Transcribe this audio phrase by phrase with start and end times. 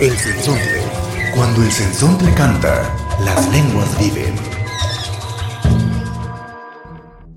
[0.00, 0.82] El sensontle.
[1.36, 2.92] Cuando el sensontle canta,
[3.24, 4.34] las lenguas viven.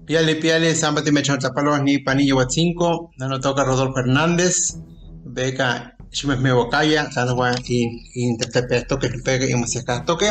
[0.06, 4.78] Piale, piale, Zambati Mechantapalos ni Panillo Huatzinco, Nano Toca Rodolfo Hernández,
[5.24, 10.30] Beca Shimes Mebocaya, Sanagua y Intertepe Toque, Pega y Musica Toque.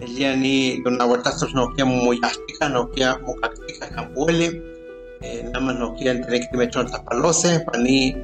[0.00, 3.34] El día ni con aguartazos no queda muy ástica, no queda muy
[3.94, 4.62] campuele,
[5.44, 8.16] nada más no queda entre que me tapalose, pani,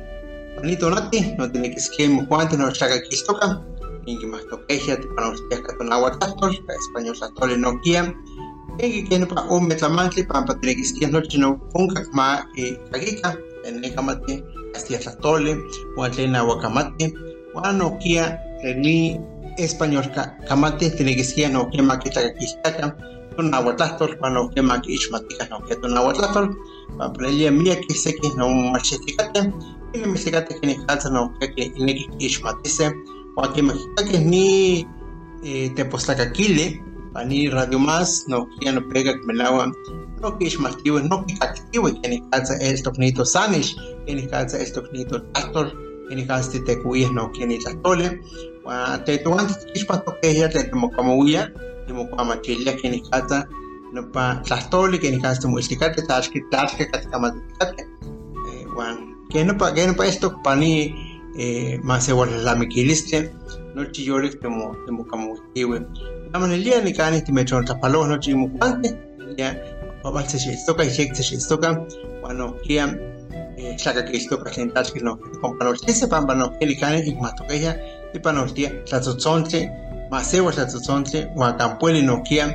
[0.63, 3.61] panito nati, no tiene que esquema cuánto, no chaga que toca,
[4.07, 8.15] y que más toque, ya te para los días con aguartazos, español satole no queda.
[8.79, 12.79] Egi kene pa o metlamantli pa pa tiene que esquiar noche no punca ma e
[12.91, 13.37] kagika
[13.67, 14.43] en el kamate
[14.75, 15.59] hasta tlatole
[15.99, 17.13] o atlena guacamate
[17.53, 18.41] o no kia
[18.77, 19.21] ni
[19.59, 20.09] español
[20.49, 22.97] kamate tiene que esquiar no kia ma kita kakistaka
[23.37, 26.57] un aguatlastol pa no kia ma ki ishmatika no kia un aguatlastol
[26.97, 29.53] pa prelia mía que se que no macheticate
[29.99, 32.93] mesicate que ni calza no kia que ni ki ishmatise
[33.37, 34.87] o aquí mágica que ni
[35.43, 39.73] te postacakile pani radio más no quiero no pega que me lavan
[40.21, 43.77] no que es más tío no que ni calza el tocnito sanish
[44.07, 45.73] que ni calza el tocnito actor
[46.09, 48.21] que ni calza te cuies no que ni tatole
[48.65, 51.53] wa te tu antes que es para toque ya te como como huya
[51.87, 53.49] como como chilla que ni calza
[53.93, 57.77] no pa tatole que ni calza musicate tas que tas que kat kama kat
[58.77, 60.95] wan que no pa que no pa esto pani
[61.83, 63.33] más se vuelve la miquiliste
[63.75, 65.69] no chillores como como como tío
[66.33, 68.89] Naman el día ni cani ti metron tapalos no chimu cuante
[69.37, 69.49] ya
[70.05, 71.87] babal se shistoka y se shistoka
[72.21, 72.87] bueno kia
[74.07, 77.61] que istoka sentas que no comprar se se pamba no que cani y mato que
[77.61, 77.77] ya
[78.13, 78.19] y
[78.55, 79.71] día la tzotzonte
[80.11, 82.47] maseo la tzotzonte guacampueli no kia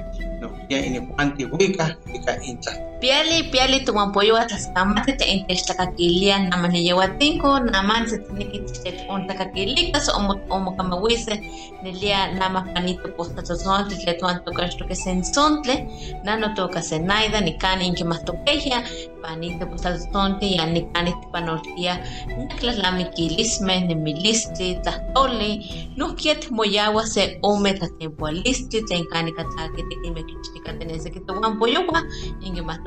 [0.42, 5.78] no kia en cuante huica huica intra Piali, piali, tu mampoyo atas kamate te intesta
[5.78, 11.38] kakilia naman ni yawatinko naman se tiene que te onta kakilika so omo omo kamawise
[11.84, 14.98] nilia nama panito posta tozonte le tuan toka esto que
[16.26, 18.82] nano toka se naida ni kani inke más tokeja
[19.22, 22.02] panito posta tozonte ya ni kani panortia
[22.38, 25.52] naklas la mikilisme ni milisti tlahtoli
[25.98, 31.20] no kiet moyawa se ome ta tempoalisti te kani katake te kime kichika tenese que
[31.20, 32.02] tu mampoyo wa
[32.42, 32.87] inke más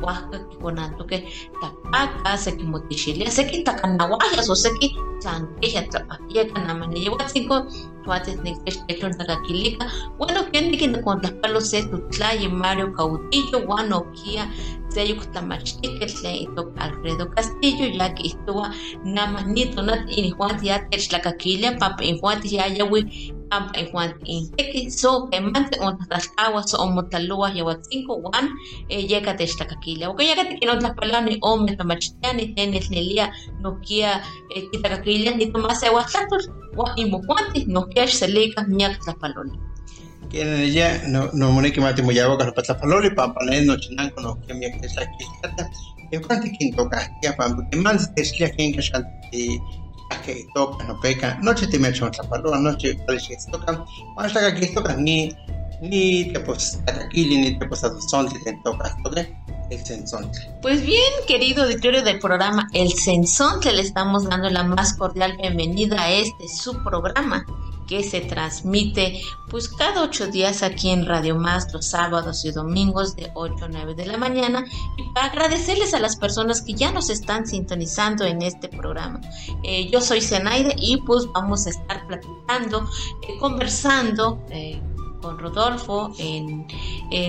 [0.00, 1.18] huasca kikonanto que
[1.60, 4.88] tapaka seki takanawayas o seki
[5.20, 7.56] tlanqueya tlapakia kanamani yehuatzinko
[8.04, 9.84] tuates nikextechon takakilika
[10.18, 14.44] bueno ken nikinkontlaspalo se tutlayi Mario Cautillo uan okia
[14.94, 18.66] seyok tlamachtikeh tlen itoka Alfredo Castillo ya kihtowa
[19.04, 23.00] namah nitonat inijuanti ya techtlakakilia pampa injuanti ya yawi
[23.50, 28.46] pampa injuanti inteki so kemanti ontlahtlawa so omotlaluwa yehuatzinko uan
[29.12, 33.26] yeka techtlakakilia oka yeka tikinotlaspalani ome tlamachtiani tlen nitnelia
[33.62, 34.10] nokia
[34.70, 36.42] kitakakilia nitomás sewatlatol
[36.78, 39.56] uan imojuanti nokia xselika miak tlapaloli
[40.30, 44.54] que ya no no moneki mati moyawa ka patlapaloli pampa ne no chinanko no que
[44.54, 45.64] mi que sa kikata
[46.10, 49.40] e cuanti kinto ka ya pampa que más teslia ken ka shanti que
[50.54, 51.38] toca no peca.
[51.42, 53.84] Noche te me echó tlapalo noche parece que toca.
[54.16, 54.94] Más la que toca.
[54.96, 55.34] Ni
[55.80, 59.36] ni te pues aquí ni te pues son te toca toque
[59.70, 60.54] el sensontle.
[60.62, 66.00] Pues bien, querido auditorio del programa El Sensontle, le estamos dando la más cordial bienvenida
[66.00, 67.44] a este su programa
[67.86, 73.14] que se transmite pues cada ocho días aquí en Radio Más los sábados y domingos
[73.16, 74.64] de 8 a 9 de la mañana
[74.96, 79.20] y para agradecerles a las personas que ya nos están sintonizando en este programa.
[79.62, 82.88] Eh, yo soy Zenaide y pues vamos a estar platicando,
[83.22, 84.42] eh, conversando.
[84.50, 84.80] Eh,
[85.34, 86.66] Rodolfo en,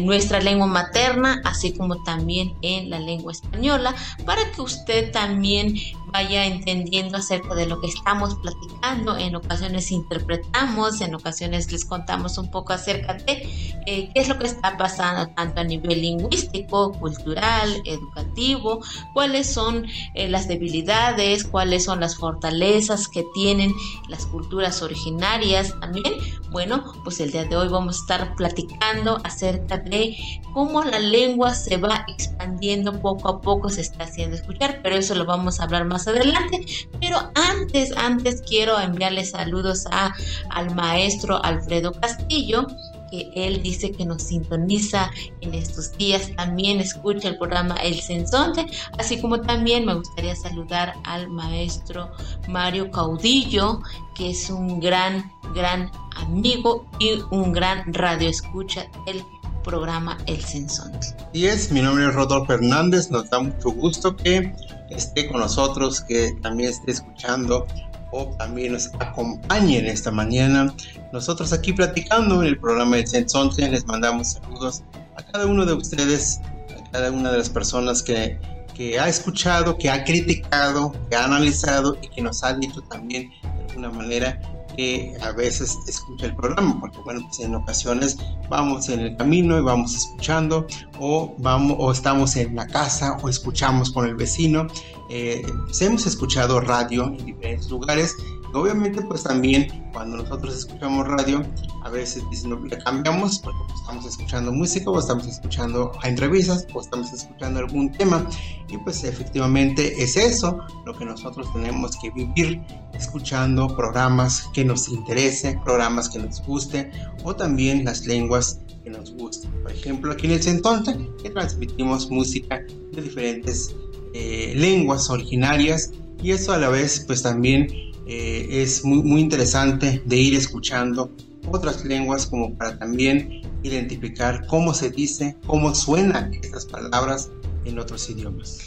[0.05, 3.95] nuestra lengua materna, así como también en la lengua española,
[4.25, 5.75] para que usted también
[6.11, 9.17] vaya entendiendo acerca de lo que estamos platicando.
[9.17, 13.43] En ocasiones interpretamos, en ocasiones les contamos un poco acerca de
[13.85, 18.81] eh, qué es lo que está pasando tanto a nivel lingüístico, cultural, educativo,
[19.13, 23.73] cuáles son eh, las debilidades, cuáles son las fortalezas que tienen
[24.07, 26.13] las culturas originarias también.
[26.51, 30.17] Bueno, pues el día de hoy vamos estar platicando acerca de
[30.53, 35.15] cómo la lengua se va expandiendo poco a poco, se está haciendo escuchar, pero eso
[35.15, 36.65] lo vamos a hablar más adelante.
[36.99, 40.13] Pero antes, antes quiero enviarle saludos a,
[40.49, 42.67] al maestro Alfredo Castillo,
[43.09, 45.11] que él dice que nos sintoniza
[45.41, 46.31] en estos días.
[46.35, 48.65] También escucha el programa El Sensonte,
[48.97, 52.11] así como también me gustaría saludar al maestro
[52.47, 53.81] Mario Caudillo,
[54.15, 59.23] que es un gran, gran amigo y un gran radio escucha del
[59.63, 61.07] programa El Sensonte.
[61.33, 64.53] Y es, mi nombre es Rodolfo Hernández, nos da mucho gusto que
[64.89, 67.67] esté con nosotros, que también esté escuchando
[68.11, 70.73] o también nos acompañen esta mañana.
[71.11, 74.83] Nosotros aquí platicando en el programa de Sensonte les mandamos saludos
[75.15, 76.39] a cada uno de ustedes,
[76.77, 78.39] a cada una de las personas que,
[78.73, 83.29] que ha escuchado, que ha criticado, que ha analizado y que nos ha dicho también
[83.41, 84.39] de alguna manera
[84.77, 88.17] que a veces escucha el programa, porque bueno, pues en ocasiones
[88.47, 90.67] vamos en el camino y vamos escuchando,
[90.99, 94.67] o vamos, o estamos en la casa, o escuchamos con el vecino.
[95.09, 98.15] Eh, pues hemos escuchado radio en diferentes lugares
[98.53, 101.45] Obviamente, pues también cuando nosotros escuchamos radio,
[101.83, 107.11] a veces le cambiamos porque pues, estamos escuchando música o estamos escuchando entrevistas o estamos
[107.11, 108.27] escuchando algún tema.
[108.69, 112.61] Y pues efectivamente es eso lo que nosotros tenemos que vivir
[112.93, 116.89] escuchando programas que nos interesen, programas que nos guste
[117.23, 119.51] o también las lenguas que nos gusten.
[119.61, 122.63] Por ejemplo, aquí en el Centonte, que transmitimos música
[122.93, 123.75] de diferentes
[124.19, 125.91] eh, lenguas originarias
[126.23, 127.67] y eso a la vez pues también
[128.07, 131.11] eh, es muy, muy interesante de ir escuchando
[131.51, 137.29] otras lenguas como para también identificar cómo se dice, cómo suenan estas palabras
[137.65, 138.57] en otros idiomas.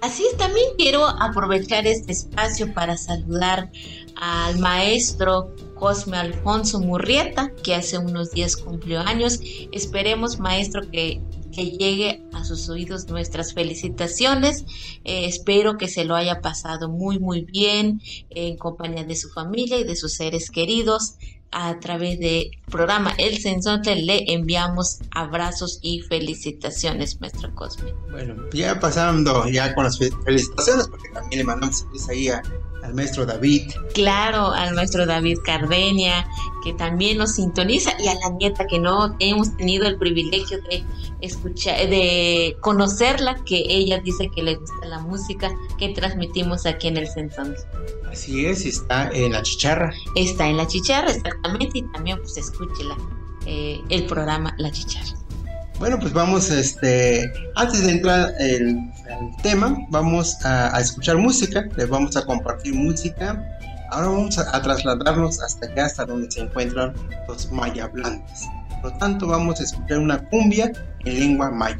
[0.00, 3.70] Así es, también quiero aprovechar este espacio para saludar
[4.16, 9.40] al maestro Cosme Alfonso Murrieta, que hace unos días cumplió años.
[9.70, 11.20] Esperemos, maestro, que
[11.56, 14.66] que llegue a sus oídos nuestras felicitaciones.
[15.04, 19.78] Eh, espero que se lo haya pasado muy, muy bien en compañía de su familia
[19.78, 21.14] y de sus seres queridos.
[21.52, 27.94] A través del programa El Sensonte le enviamos abrazos y felicitaciones, maestro Cosme.
[28.10, 32.42] Bueno, ya pasando ya con las felicitaciones, porque también le mandamos ahí a,
[32.82, 33.72] al maestro David.
[33.94, 36.26] Claro, al maestro David Cardenia,
[36.62, 40.84] que también nos sintoniza, y a la nieta que no hemos tenido el privilegio de
[41.20, 46.96] escuchar, de conocerla, que ella dice que le gusta la música que transmitimos aquí en
[46.96, 47.44] el Centro.
[48.10, 49.92] Así es, está en la chicharra.
[50.14, 52.96] Está en la chicharra, exactamente, y también pues escúchela,
[53.46, 55.25] eh, el programa La Chicharra.
[55.78, 61.88] Bueno, pues vamos, este, antes de entrar el, el tema, vamos a, escuchar música, les
[61.88, 63.44] vamos a compartir música.
[63.90, 66.94] Ahora vamos a, trasladarnos hasta acá, hasta donde se encuentran
[67.28, 68.46] los maya hablantes.
[68.80, 70.72] Por lo tanto, vamos a escuchar una cumbia
[71.04, 71.76] en lengua maya.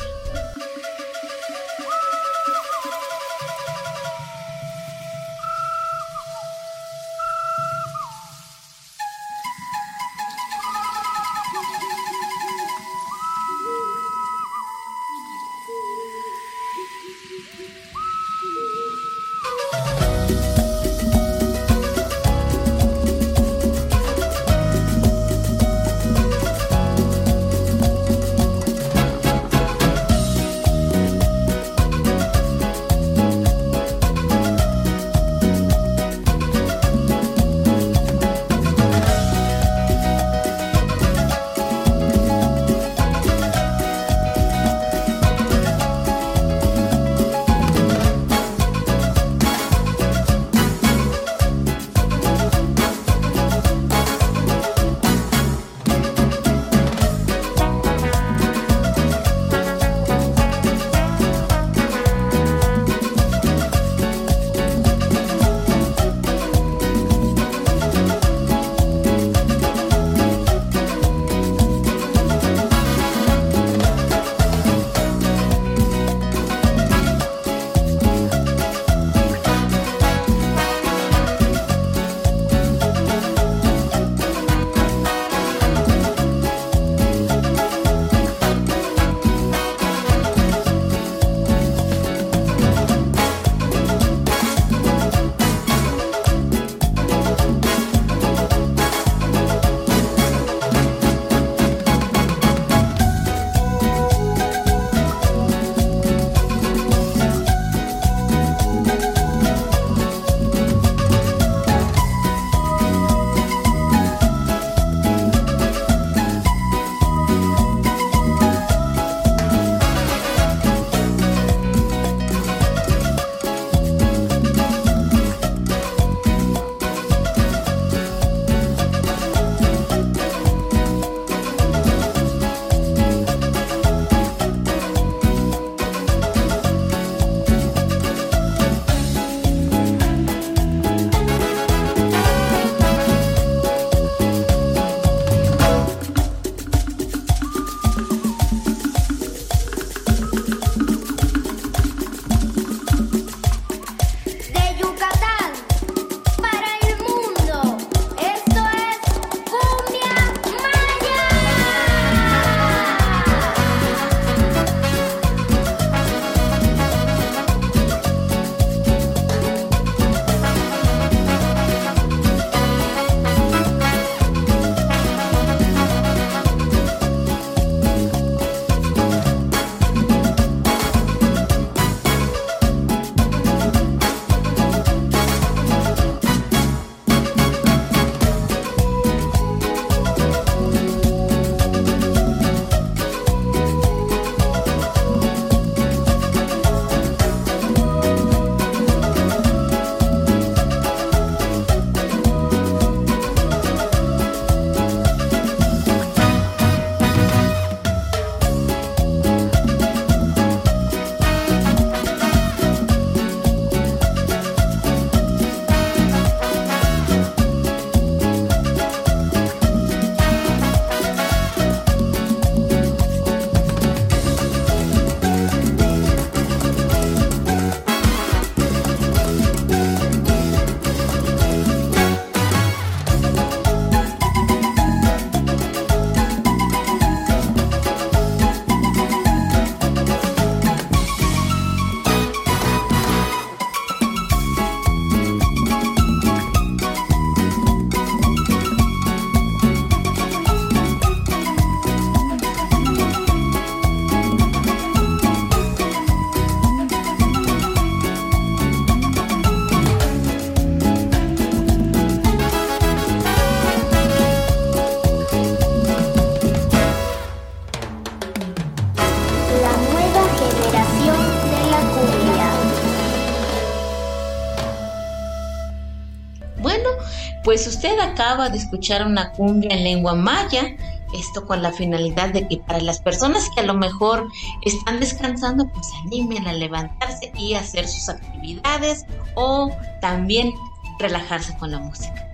[277.56, 280.76] Pues usted acaba de escuchar una cumbia en lengua maya,
[281.14, 284.28] esto con la finalidad de que para las personas que a lo mejor
[284.60, 290.52] están descansando, pues animen a levantarse y hacer sus actividades o también
[290.98, 292.28] relajarse con la música.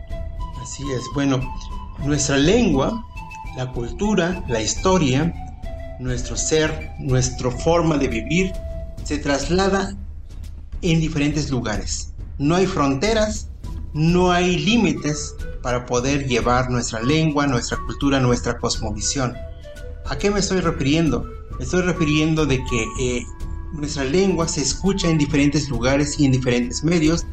[0.61, 1.39] Así es, bueno,
[2.01, 3.07] nuestra lengua,
[3.57, 5.33] la cultura, la historia,
[6.01, 8.53] nuestro ser, nuestra forma de vivir,
[9.05, 9.95] se traslada
[10.81, 12.13] en diferentes lugares.
[12.39, 13.52] No hay fronteras,
[13.95, 19.35] no hay límites para poder llevar nuestra lengua, nuestra cultura, nuestra cosmovisión.
[20.07, 21.29] ¿A qué me estoy refiriendo?
[21.59, 23.27] Me estoy refiriendo de que eh,
[23.73, 27.25] nuestra lengua se escucha en diferentes lugares y en diferentes medios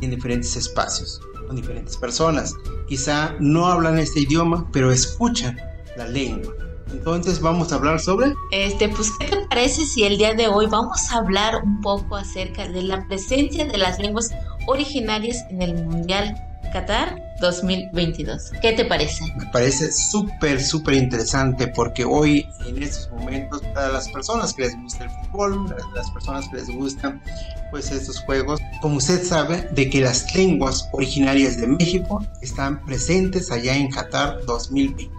[0.00, 2.54] y en diferentes espacios, con diferentes personas.
[2.88, 5.58] Quizá no hablan este idioma, pero escuchan
[5.96, 6.54] la lengua.
[6.90, 8.34] Entonces vamos a hablar sobre...
[8.50, 12.16] Este, pues, ¿qué te parece si el día de hoy vamos a hablar un poco
[12.16, 14.30] acerca de la presencia de las lenguas
[14.68, 18.52] originarias en el Mundial Qatar 2022.
[18.60, 19.24] ¿Qué te parece?
[19.36, 24.76] Me parece súper, súper interesante porque hoy, en estos momentos, para las personas que les
[24.76, 27.22] gusta el fútbol, las personas que les gustan
[27.70, 33.50] pues estos juegos, como usted sabe, de que las lenguas originarias de México están presentes
[33.50, 35.18] allá en Qatar 2022.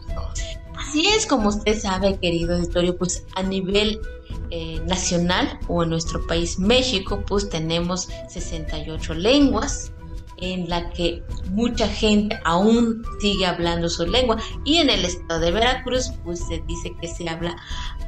[0.77, 3.99] Así es como usted sabe, querido auditorio, pues a nivel
[4.51, 9.91] eh, nacional o en nuestro país México, pues tenemos 68 lenguas
[10.41, 14.37] en la que mucha gente aún sigue hablando su lengua.
[14.63, 17.55] Y en el estado de Veracruz pues se dice que se habla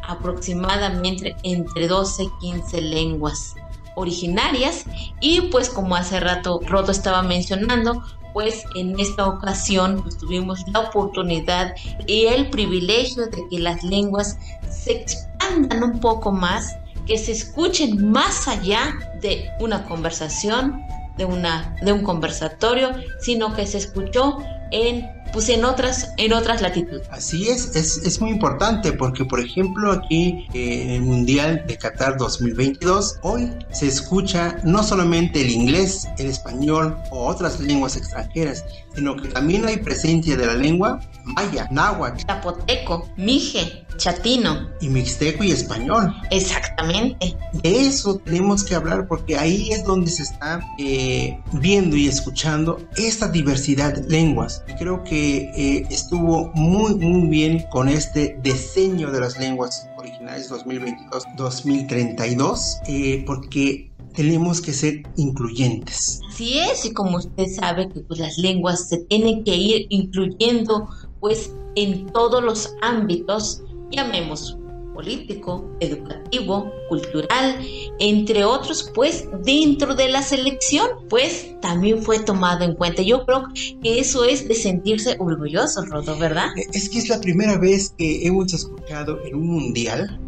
[0.07, 3.55] aproximadamente entre 12 y 15 lenguas
[3.95, 4.85] originarias.
[5.19, 8.03] Y pues como hace rato Roto estaba mencionando
[8.33, 11.73] pues en esta ocasión pues, tuvimos la oportunidad
[12.07, 14.37] y el privilegio de que las lenguas
[14.69, 20.81] se expandan un poco más, que se escuchen más allá de una conversación,
[21.17, 24.37] de, una, de un conversatorio, sino que se escuchó
[24.71, 27.07] en pues en otras, en otras latitudes.
[27.11, 32.17] Así es, es, muy importante porque por ejemplo aquí eh, en el Mundial de Qatar
[32.17, 39.15] 2022, hoy se escucha no solamente el inglés, el español o otras lenguas extranjeras, sino
[39.15, 44.69] que también hay presencia de la lengua maya, náhuatl, zapoteco, mije, chatino.
[44.81, 46.13] Y mixteco y español.
[46.31, 47.37] Exactamente.
[47.53, 52.81] De eso tenemos que hablar porque ahí es donde se está eh, viendo y escuchando
[52.97, 54.63] esta diversidad de lenguas.
[54.67, 60.49] Y creo que eh, estuvo muy, muy bien con este diseño de las lenguas originales
[60.51, 66.19] 2022-2032 eh, porque tenemos que ser incluyentes.
[66.29, 70.87] Así es, y como usted sabe que pues, las lenguas se tienen que ir incluyendo
[71.19, 74.57] pues en todos los ámbitos, llamemos
[74.93, 77.59] político, educativo, cultural,
[77.99, 83.01] entre otros, pues dentro de la selección, pues también fue tomado en cuenta.
[83.01, 83.45] Yo creo
[83.81, 86.47] que eso es de sentirse orgulloso, Rodo, ¿verdad?
[86.57, 90.19] Eh, es que es la primera vez que hemos escuchado en un mundial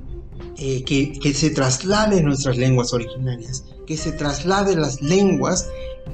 [0.58, 5.68] eh, que, que, se traslade nuestras lenguas originarias, que se traslade las lenguas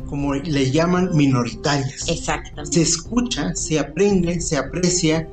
[0.08, 2.08] como le llaman minoritarias.
[2.08, 2.72] Exactamente.
[2.72, 5.30] Se escucha, se aprende, se aprecia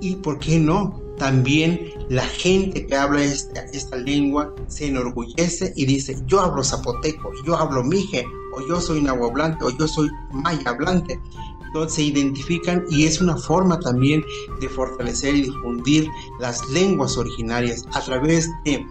[0.00, 1.00] y, ¿por qué no?
[1.18, 7.30] También la gente que habla esta, esta lengua se enorgullece y dice, yo hablo zapoteco,
[7.46, 8.24] yo hablo mije,
[8.54, 11.20] o yo soy nahuablante, o yo soy maya hablante.
[11.70, 14.24] Entonces se identifican y es una forma también
[14.60, 16.08] de fortalecer y difundir
[16.40, 18.84] las lenguas originarias a través de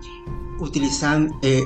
[0.59, 1.65] utilizar eh,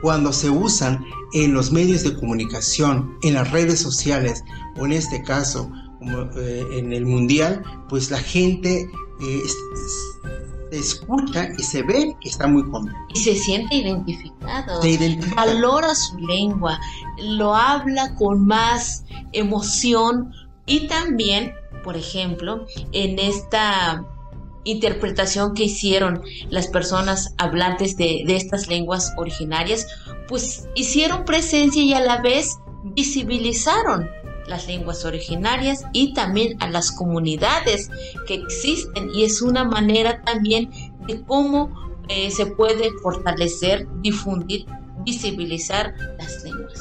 [0.00, 1.04] cuando se usan
[1.34, 4.42] en los medios de comunicación, en las redes sociales
[4.78, 8.90] o en este caso como, eh, en el mundial, pues la gente
[9.20, 9.42] eh,
[10.78, 12.98] escucha y se ve que está muy contento.
[13.14, 14.82] Y se siente identificado.
[14.82, 15.36] Se identifica.
[15.36, 16.78] Valora su lengua,
[17.18, 20.32] lo habla con más emoción
[20.66, 24.04] y también, por ejemplo, en esta
[24.64, 29.86] interpretación que hicieron las personas hablantes de, de, estas lenguas originarias,
[30.26, 34.08] pues hicieron presencia y a la vez visibilizaron
[34.48, 37.90] las lenguas originarias y también a las comunidades
[38.26, 40.70] que existen y es una manera también
[41.06, 41.72] de cómo
[42.08, 44.66] eh, se puede fortalecer, difundir,
[45.04, 46.80] visibilizar las lenguas.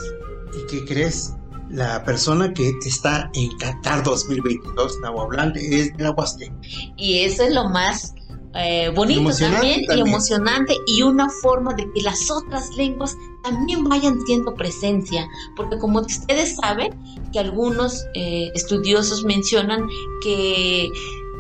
[0.54, 1.34] ¿Y qué crees?
[1.70, 6.54] La persona que está en Qatar 2022, Nahuablante, es la Huasteca.
[6.98, 8.14] Y eso es lo más
[8.56, 14.20] eh, bonito también, y emocionante y una forma de que las otras lenguas también vayan
[14.26, 16.94] siendo presencia, porque como ustedes saben
[17.32, 19.88] que algunos eh, estudiosos mencionan
[20.24, 20.90] que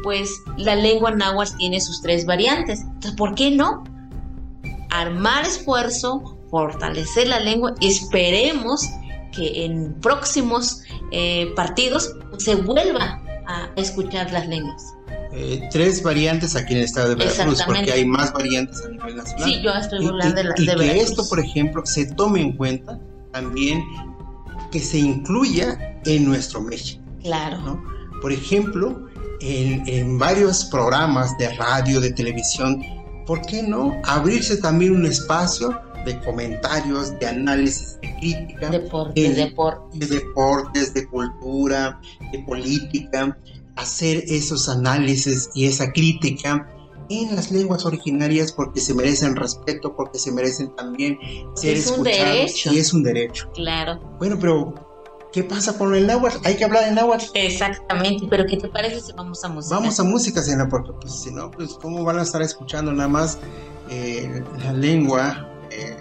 [0.03, 3.83] pues la lengua náhuatl tiene sus tres variantes, entonces ¿por qué no?
[4.91, 8.85] Armar esfuerzo, fortalecer la lengua esperemos
[9.31, 14.93] que en próximos eh, partidos se vuelva a escuchar las lenguas.
[15.35, 19.15] Eh, tres variantes aquí en el estado de Veracruz, porque hay más variantes a nivel
[19.15, 19.49] nacional.
[19.49, 22.55] Sí, yo estoy hablando de, la, y de que esto, por ejemplo, se tome en
[22.55, 22.99] cuenta
[23.31, 23.83] también
[24.71, 27.03] que se incluya en nuestro México.
[27.23, 27.57] Claro.
[27.61, 27.83] ¿no?
[28.21, 29.07] Por ejemplo,
[29.41, 32.83] en, en, varios programas de radio, de televisión,
[33.25, 38.67] ¿por qué no abrirse también un espacio de comentarios, de análisis, de crítica?
[38.67, 39.35] En, deportes.
[39.93, 41.99] De deportes, de cultura,
[42.31, 43.35] de política,
[43.75, 46.67] hacer esos análisis y esa crítica
[47.09, 51.17] en las lenguas originarias porque se merecen respeto, porque se merecen también
[51.55, 52.73] ser es un escuchados derecho.
[52.73, 53.51] y es un derecho.
[53.53, 53.99] Claro.
[54.19, 54.73] Bueno, pero
[55.31, 56.38] ¿qué pasa con el náhuatl?
[56.45, 57.25] Hay que hablar en náhuatl.
[57.33, 59.75] Exactamente, pero ¿qué te parece si vamos a música?
[59.75, 63.09] Vamos a música, Sena, porque pues si no, pues cómo van a estar escuchando nada
[63.09, 63.38] más
[63.89, 65.97] eh, la lengua eh,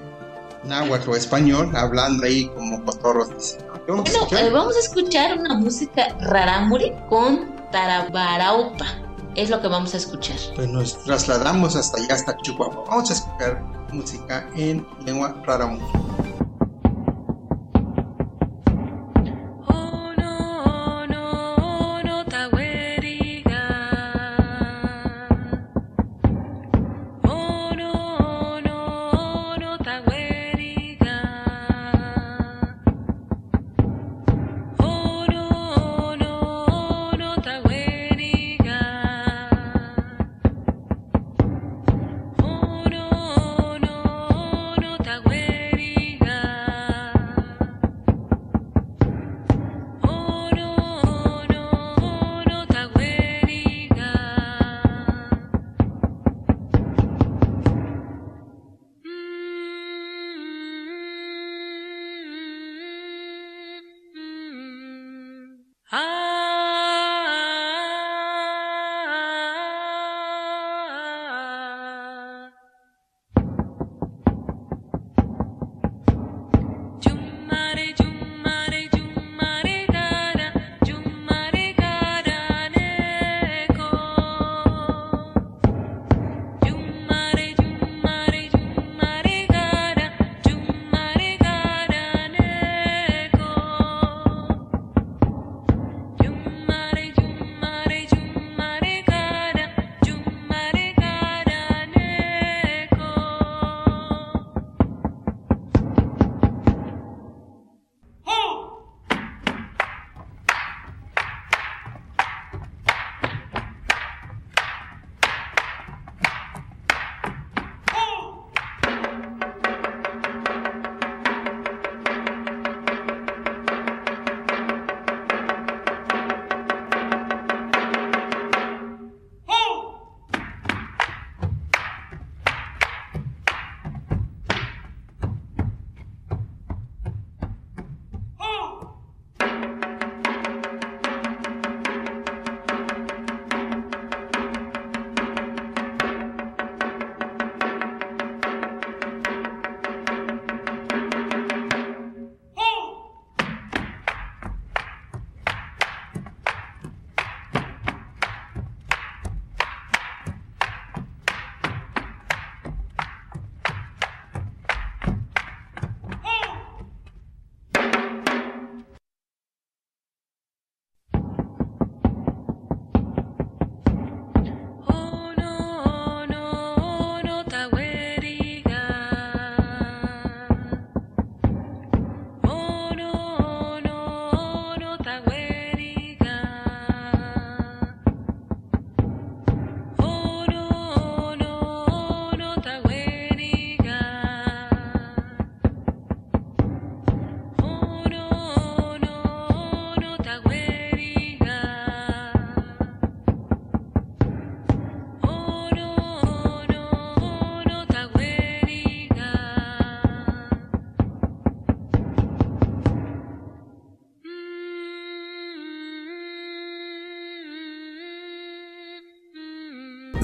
[0.65, 3.29] náhuatl o español hablando ahí como cotorros.
[3.29, 3.73] ¿no?
[3.85, 8.87] ¿Qué vamos a Bueno, eh, vamos a escuchar una música rarámuri con Tarabaraupa.
[9.35, 10.37] Es lo que vamos a escuchar.
[10.55, 12.85] Pues nos trasladamos hasta allá, hasta Chihuahua.
[12.89, 15.85] Vamos a escuchar música en lengua rarámuri.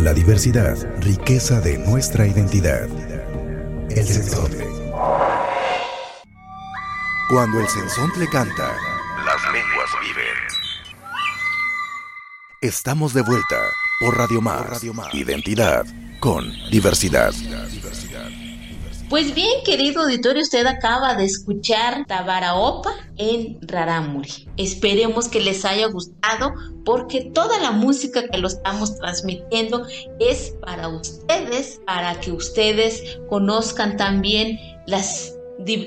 [0.02, 2.88] La diversidad, riqueza de nuestra identidad.
[3.90, 4.64] El sensontle.
[7.28, 8.76] Cuando el sensontle canta,
[9.24, 10.37] las lenguas viven.
[12.61, 13.56] Estamos de vuelta
[13.98, 14.84] por Radio Más.
[15.14, 15.84] Identidad
[16.20, 17.32] con diversidad.
[19.11, 24.48] Pues bien, querido auditorio, usted acaba de escuchar Tabaraopa en Raramuri.
[24.57, 26.52] Esperemos que les haya gustado
[26.85, 29.87] porque toda la música que lo estamos transmitiendo
[30.20, 35.37] es para ustedes, para que ustedes conozcan también las,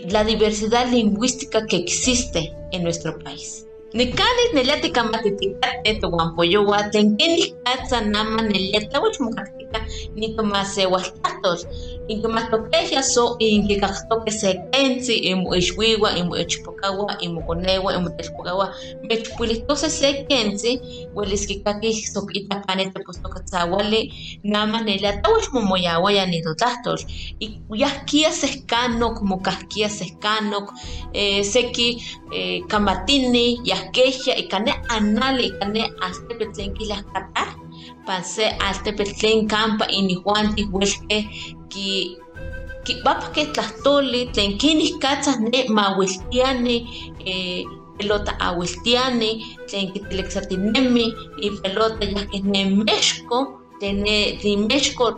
[0.10, 3.66] la diversidad lingüística que existe en nuestro país.
[3.94, 4.16] Nama
[9.72, 11.68] mokaktika nitomasewaltatos
[12.08, 20.82] inkimatokexia so inkikaktoke sekentzi imu ixwiwa imu ichpokawa imu konewa imu telpokawa mechpuilihtose sekentzi
[21.16, 27.00] uelis kikakih sok itapane tepostokatzawali nama neliatawach momoyawaya nitotlahtol
[27.40, 30.74] y yahkia sehkanok mokahkia sehkanok
[31.14, 37.61] eh, seki eh, kamatini yahkexia ikane anali ikane altepetl tlen kilahkatar
[38.08, 41.24] panse altepetl tlen kampa inihuantih uelkeh
[41.72, 42.18] ki
[42.86, 46.78] kipapkeh tlahtoli tlen kinih katzah ne mawiltiani
[47.30, 47.62] eh,
[47.98, 49.32] pelota awiltiani
[49.70, 51.12] tlen kiteleksatinemih
[51.46, 53.40] ipelota yahkeh ne Mexco
[53.80, 54.34] tlen ne-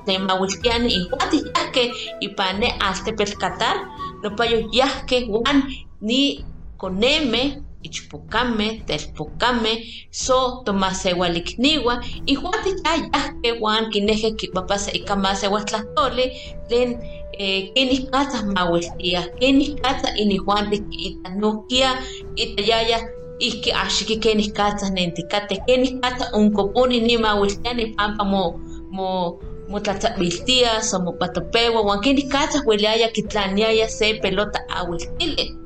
[0.05, 1.89] tlen mawiltiani ihuantih yahkeh
[2.25, 3.77] ipan ne altepetl Qatar
[4.23, 5.57] nopayo yahkeh wan
[6.01, 6.43] ni
[6.77, 16.31] koneme ichpokame, telpokame, so tomasewalикniwa, ihuantih ya yahkeh wan kinejeh kipapasa ikamasewah tlahtoli
[16.67, 16.99] tlen
[17.39, 21.99] eh, kenih katzah mawiltiah, kenih katzah inihuantih kiitanukiah,
[22.35, 23.03] itayaya
[23.39, 28.57] ihki axiki kenih katzah nentikateh, kenih katzah onkoponi nimawiltiah nipampa mo,
[28.93, 35.62] mo motlatzabiltia, so mopatopewa, wan kenih katzah ueliaya kitlaniaya se pelota awiltili.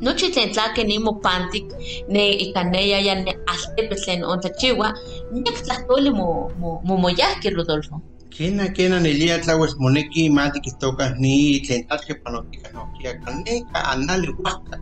[0.00, 1.66] Nochi tlen tlakeh nimopantik
[2.08, 4.88] ne ikaneyaya ne altepetl tlen ontlachiwa,
[5.32, 6.28] miak tlahtoli mo,
[6.60, 7.96] mo, momoyahki, Rodolfo.
[8.30, 14.28] Kena kena nelia tlawes moneki mati kitoka ni tlen tlachke panotika no kia kaneka anali
[14.44, 14.76] waka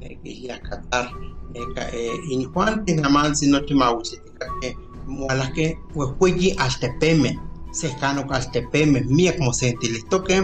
[0.00, 1.06] neki ya Qatar
[1.54, 4.74] neka eh, injuante namansi nochi mawusitika ke
[5.06, 7.38] mualake huehueyi altepeme
[7.72, 10.36] cercano altepeme miak mosentilistoke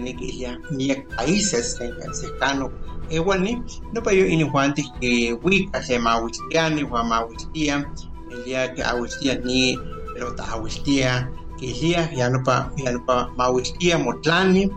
[0.00, 1.92] neki ya miak países eh,
[3.08, 7.84] cercano ewani no pa yo injuante que wika se mawustiani wa mawustia
[8.30, 9.78] elia que awustia ni
[10.14, 14.70] pero ta awustia kilia yanupa yanupa mawistia motlani.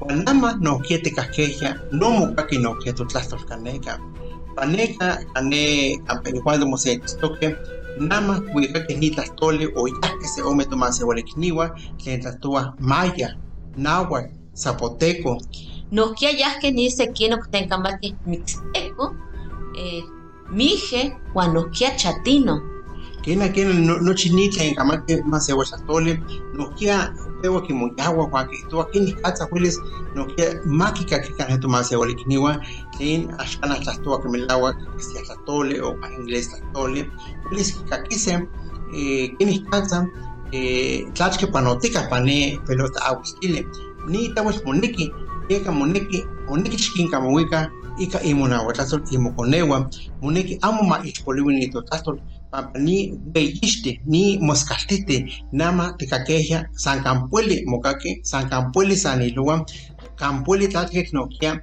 [0.00, 3.98] Wanama no kiete kaskeja no mukaki no kieto tlastos kaneka
[4.54, 7.56] paneka ane ampeni cuando mo se toque
[7.98, 13.36] nama kuika que ni tlastole o ya que se ome tomase walekniwa tlen tlatua maya
[13.76, 15.40] náhuatl zapoteco
[15.92, 19.14] Nohkia yahkeh ni sekinok tenkamati mixteco,
[19.78, 20.02] eh,
[20.50, 22.76] mije, wan nohkia chatino.
[23.26, 26.22] kena kena no, no chinitla en kamake más ewa xatole
[26.54, 29.80] no kia pewa ki moyawa kwa ki to kini katsa hueles
[30.14, 32.62] no kia makika ki kan to más ewa likniwa
[32.98, 37.10] kin ashkana tlastoa que melawa que sea xatole o pa inglés xatole
[37.50, 38.32] hueles ki kakise
[38.94, 40.06] eh kini katsa
[40.52, 43.66] eh tlachke panotika pane pelota awistile
[44.06, 45.12] ni tawes moniki
[45.48, 49.90] eka moniki moniki chikin kamawika ika imona watlasol imokonewa
[50.22, 57.64] moneki amo ma ichpoliwi ni totasol pampa ni beyiste ni moscaltite nama tikakeja san campueli
[57.66, 59.66] mokake san campueli saniluwa
[60.16, 61.60] campueli tlatke nokia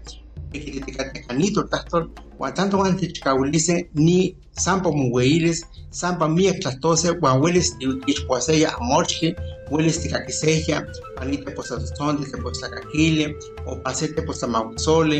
[0.52, 9.36] tikatikatekanito tastol wan tanto tichkawilise ni sampa muweiles sampa miek tlastose wan welis tichkuaseya amorchki
[9.72, 15.20] welis tikakiseja panite posatostonte tepostlakakile o pasete postamawizole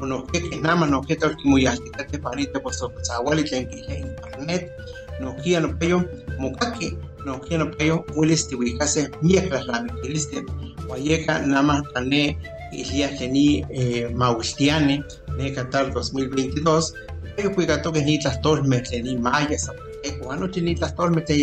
[0.00, 4.72] o nohkeke nama nohketa olkimuyaltikate panite postotzawali tlen kile internet
[5.20, 6.02] nokia nopeyo
[6.38, 10.44] mokaki nokia nopeyo welis tiwikase miek tlatlamikilistle
[10.88, 12.38] wayeka nama tane
[12.72, 15.02] ilia teni eh, mawiltiane
[15.36, 16.92] ne Qatar 2022
[17.36, 19.58] peyo kuikatoke ni tlastolme tleni maya
[20.04, 21.34] zapoteco anoche ni tlastolme te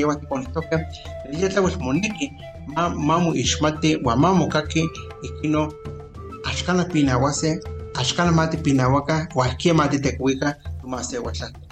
[0.54, 0.86] toke
[1.40, 2.32] ya tlawes moneki
[2.76, 4.90] ma mamu ishmate wa mamu kaki
[5.24, 5.74] ikino
[6.46, 7.60] ashkana pinawase
[7.96, 11.71] ashkana mati pinawaka wa kia mati tekuika tumase Eh,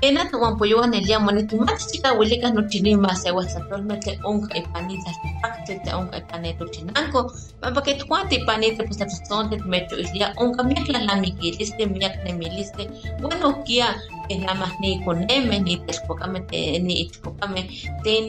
[0.00, 5.10] kena tuwampoyowa nelia moneki mati chika wilika no chini mase wasatol mete onka ipanita
[5.42, 10.88] pakte te onka ipaneto chinanko mapa que tuanti ipanita pues tatusonte mecho islia onka miak
[10.88, 12.82] la lamikiliste miak nemiliste
[13.20, 13.94] bueno kia
[14.28, 17.62] que nada más ni koneme ni tespokame te ni ichpokame
[18.04, 18.24] ten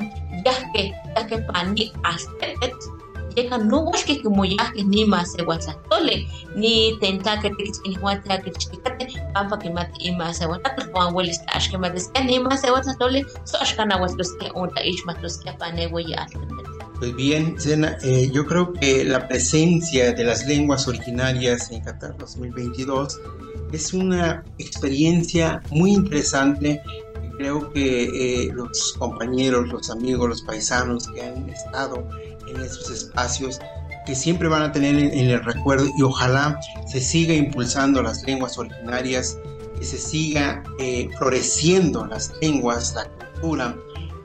[0.45, 2.73] yahke yahke pani astepet
[3.35, 8.37] Yeka no waske como yahke ni mase wasatole ni tenta que te kichini huate a
[8.37, 12.57] kichikate pampa que mati ima se wata to kwa welis ta ashke madeska ni ma
[12.57, 16.25] se wata tole so ashkana waslos ke onta ish matlos ke pane we ya
[17.01, 22.15] Pues bien, Sena, eh, yo creo que la presencia de las lenguas originarias en Qatar
[22.19, 23.19] 2022
[23.71, 26.79] es una experiencia muy interesante.
[27.39, 32.07] Creo que eh, los compañeros, los amigos, los paisanos que han estado
[32.53, 33.59] en esos espacios,
[34.05, 38.57] que siempre van a tener en, el recuerdo y ojalá se siga impulsando las lenguas
[38.57, 39.37] originarias,
[39.77, 43.75] que se siga eh, floreciendo las lenguas, la cultura.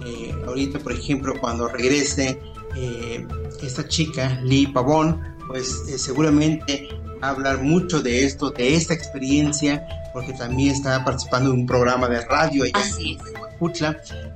[0.04, 2.40] Eh, ahorita, por ejemplo, cuando regrese
[2.76, 3.26] eh,
[3.62, 6.88] esta chica, Lee Pavón, pues eh, seguramente
[7.22, 12.09] a hablar mucho de esto, de esta experiencia, porque también está participando en un programa
[12.09, 13.18] de radio allá Así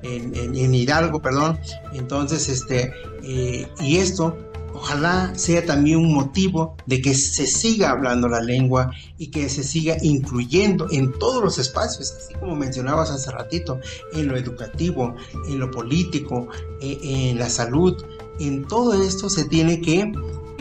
[0.03, 1.59] en en- en Hidalgo, perdón.
[1.93, 4.37] Entonces, este, eh, y esto
[4.73, 9.63] ojalá sea también un motivo de que se siga hablando la lengua y que se
[9.63, 13.79] siga incluyendo en todos los espacios, así como mencionabas hace ratito,
[14.15, 15.15] en lo educativo,
[15.49, 16.49] en lo político,
[16.81, 18.03] eh, en la salud,
[18.39, 20.13] en todo esto se tiene que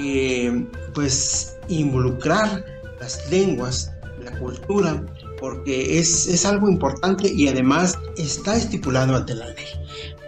[0.01, 2.65] eh, pues involucrar
[2.99, 3.91] las lenguas,
[4.23, 5.03] la cultura,
[5.39, 9.65] porque es, es algo importante y además está estipulado ante la ley.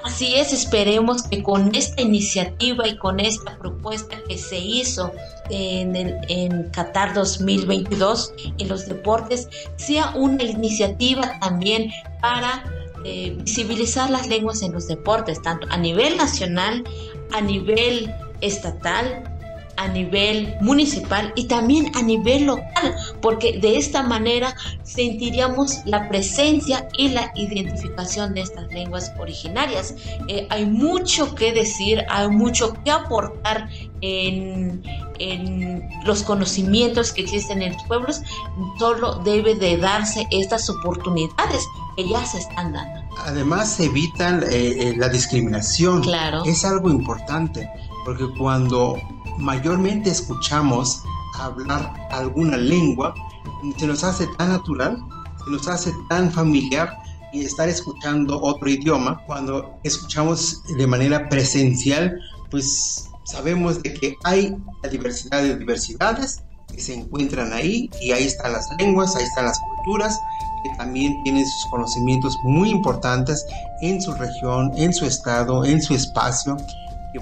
[0.03, 5.11] Así es, esperemos que con esta iniciativa y con esta propuesta que se hizo
[5.51, 12.63] en, el, en Qatar 2022 en los deportes sea una iniciativa también para
[13.03, 16.83] eh, visibilizar las lenguas en los deportes, tanto a nivel nacional,
[17.31, 19.23] a nivel estatal,
[19.77, 26.87] a nivel municipal y también a nivel local, porque de esta manera sentiríamos la presencia
[26.97, 29.95] y la identificación de estas lenguas originarias.
[30.27, 33.69] Eh, hay mucho que decir, hay mucho que aportar
[34.01, 34.83] en,
[35.19, 38.21] en los conocimientos que existen en los pueblos,
[38.79, 41.63] solo debe de darse estas oportunidades
[41.95, 43.01] que ya se están dando.
[43.25, 46.01] Además se evitan eh, eh, la discriminación.
[46.01, 46.43] Claro.
[46.45, 47.69] Es algo importante,
[48.05, 48.97] porque cuando
[49.37, 51.03] mayormente escuchamos
[51.39, 53.13] hablar alguna lengua,
[53.77, 54.97] se nos hace tan natural,
[55.43, 56.97] se nos hace tan familiar
[57.33, 64.55] y estar escuchando otro idioma, cuando escuchamos de manera presencial, pues sabemos de que hay
[64.83, 69.45] la diversidad de diversidades que se encuentran ahí y ahí están las lenguas, ahí están
[69.45, 70.19] las culturas
[70.63, 73.45] que también tienen sus conocimientos muy importantes
[73.81, 76.57] en su región, en su estado, en su espacio,
[77.13, 77.19] que,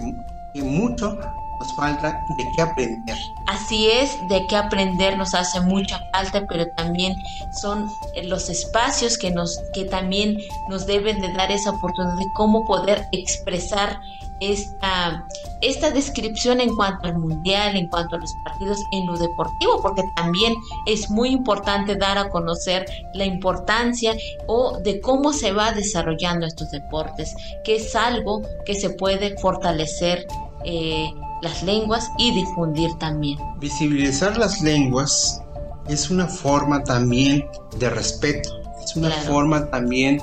[0.53, 1.17] que mucho
[1.59, 3.17] nos falta de qué aprender.
[3.47, 7.15] Así es, de qué aprender nos hace mucha falta, pero también
[7.51, 10.37] son eh, los espacios que nos que también
[10.69, 13.99] nos deben de dar esa oportunidad de cómo poder expresar
[14.39, 15.27] esta,
[15.61, 20.03] esta descripción en cuanto al mundial, en cuanto a los partidos en lo deportivo, porque
[20.15, 24.15] también es muy importante dar a conocer la importancia
[24.47, 30.25] o de cómo se va desarrollando estos deportes, que es algo que se puede fortalecer
[30.65, 31.09] eh,
[31.41, 33.37] las lenguas y difundir también.
[33.59, 35.41] Visibilizar las lenguas
[35.87, 37.45] es una forma también
[37.79, 38.49] de respeto,
[38.83, 39.23] es una Claro.
[39.31, 40.21] forma también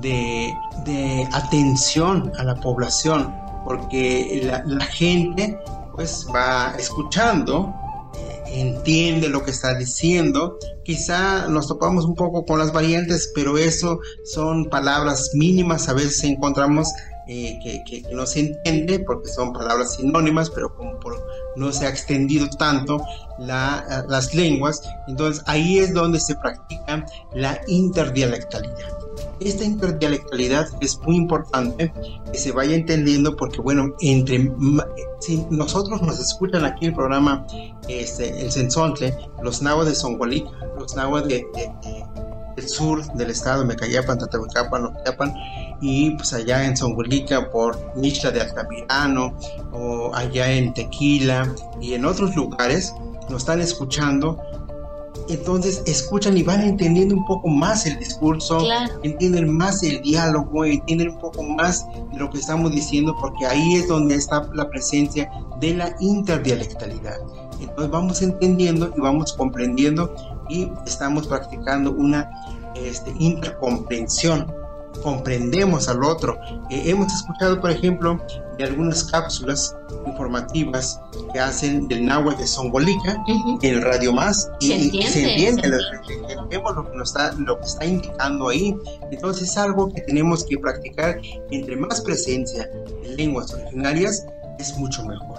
[0.00, 0.52] de,
[0.84, 5.58] de atención a la población, porque la, la gente
[5.94, 7.74] pues va escuchando,
[8.14, 13.58] eh, entiende lo que está diciendo, quizá nos topamos un poco con las variantes, pero
[13.58, 16.88] eso son palabras mínimas, a veces encontramos
[17.28, 20.98] eh, que, no se entiende porque son palabras sinónimas, pero como
[21.56, 23.02] no se ha extendido tanto
[23.38, 28.96] la- las lenguas, entonces ahí es donde se practica la interdialectalidad.
[29.40, 31.92] Esta interdialectalidad es muy importante
[32.32, 34.50] que se vaya entendiendo porque, bueno, entre
[35.20, 37.46] si nosotros nos escuchan aquí el programa
[37.88, 41.46] este, El Sensontle, los nahuas de Songualica, los nahuas de-
[42.58, 45.32] del sur del estado, Mecayapan, Tatahuicapan, Ocayapan,
[45.80, 49.32] y pues allá en Songualica por Mixla de Altamirano,
[49.72, 52.92] o allá en Tequila y en otros lugares,
[53.28, 54.38] nos están escuchando.
[55.28, 58.94] Entonces escuchan y van entendiendo un poco más el discurso, Claro.
[59.02, 63.74] entienden más el diálogo, entienden un poco más de lo que estamos diciendo, porque ahí
[63.74, 67.18] es donde está la presencia de la interdialectalidad.
[67.60, 70.14] Entonces vamos entendiendo y vamos comprendiendo
[70.48, 72.30] y estamos practicando una
[72.74, 74.52] este, intercomprensión.
[75.02, 76.38] Comprendemos al otro.
[76.70, 78.18] Eh, hemos escuchado, por ejemplo,
[78.56, 81.00] de algunas cápsulas informativas
[81.32, 83.58] que hacen del náhuatl de Songolica Ujú.
[83.62, 86.36] en Radio Más y Se entiende, se entiende, se lo- entiende.
[86.50, 88.76] vemos lo que nos está lo que está indicando ahí
[89.12, 91.20] entonces es algo que tenemos que practicar
[91.52, 92.68] entre más presencia
[93.02, 94.26] de lenguas originarias
[94.58, 95.38] es mucho mejor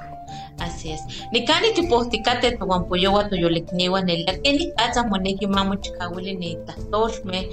[0.59, 1.01] Así es.
[1.31, 7.49] Nikani tipohticate toguampoyowa toyolikniwa nelakeni katsa moneki mamu chikawili ni tahtoxme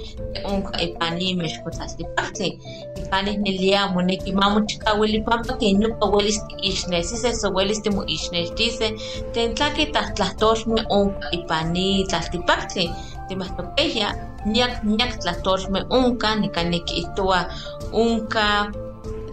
[0.51, 2.59] unka ipani mexkotlaslipahtli.
[2.95, 8.93] Nikani nelia moneki mamu chikawili pampa que nupa welis tiixnesi se so welis timo ixnextise
[9.33, 12.91] tentlaki tahtlahtoxme unka ipani tlaltipahtli.
[13.27, 14.15] Timahtokeya
[14.45, 17.51] nyak nyak tlatorme unka nikani kitua
[17.93, 18.71] unka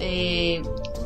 [0.00, 0.62] eh,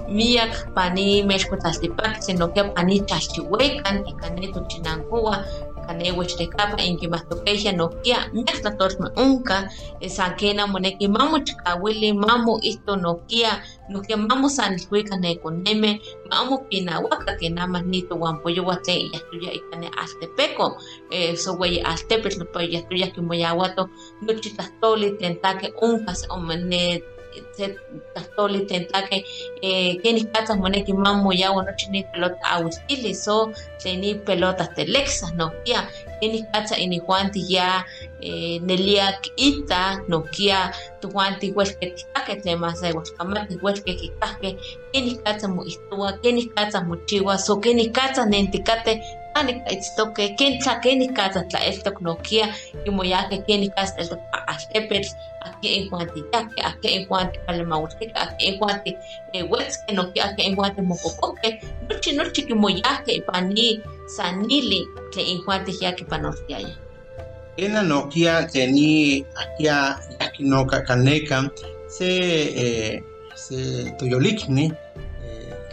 [0.08, 5.44] miak pani mexkotlaltipak sino que pani chalchihuecan y caneto chinancoa
[5.88, 9.68] cane huechtekapa inkimahtokexia nokia miak tlatorme unka
[10.08, 17.84] sankena moneki mamu chikawili mamu isto nokia nokia mamu sanilhuika nekoneme mamu pinawaka que namas
[17.84, 20.76] nito guampoyowa tlen yahtuya ikane altepeco
[21.10, 23.88] eh, soweyi altepetl pa yahtuya kimoyawato
[24.22, 27.02] nochi tlahtoli tentake unkas omene
[27.56, 27.76] se
[28.12, 29.24] tlahtoli tentake
[29.62, 35.88] eh, kenih katzah moneki mamoyawa nochi ni pelota awistili so tlen ni pelotas telexas nokia
[36.20, 37.84] kenih katzah inihuanti ya
[38.20, 44.58] eh, nelia ita nokia tuhuanti huelke tikahke tlen mas sewalkamati huelke kikahke
[44.92, 49.02] kenih katzah moihtowa kenih katzah mochiwa so kenih katzah nentikate
[49.40, 52.46] anikaitztoke ken tla kenih katzah tlaeltok nokia
[52.84, 54.20] kimoyahke kenih katzah eltok
[54.52, 55.10] altepetl
[55.40, 58.96] aquí en Juantiyake, aquí en Juanti Palemauteca, aquí en Juanti
[59.50, 63.80] Huetzque, no aquí en Juanti Mococoque, nochi nochi kimoyahke ipani
[64.16, 66.74] sanili tlen en Juanti yake panortiaya.
[67.56, 71.50] Ena nokia teni akia yaki no kakaneka
[71.88, 72.10] se
[72.62, 73.02] eh,
[73.34, 74.72] se toyolikni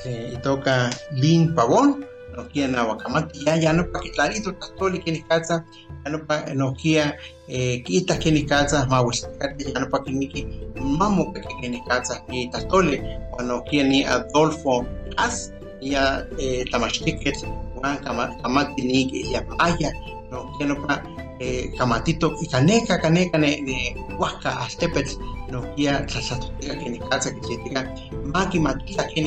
[0.06, 2.06] eh, itoka lin pavón
[2.38, 5.64] nokia na wakamati ya ya no pa clarito tatoli kini katsa
[6.06, 7.18] ya no pa nokia
[7.48, 10.48] eh, kita kini katsa mawistikati ya no pa kiniki
[10.82, 13.02] mamu ka kini katsa ki tatoli
[13.38, 14.86] wa nokia ni Adolfo
[15.18, 17.46] As ya eh, tamashtiket
[17.82, 19.94] wan kama kamati ni ya paya
[20.32, 21.04] nokia no pa
[21.40, 25.20] eh, kamatito y caneca caneca ne, ne huasca astepet
[25.52, 27.94] no kia tlasatotica que ni casa que se diga
[28.34, 29.22] maki matita que